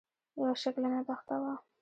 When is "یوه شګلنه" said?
0.39-1.01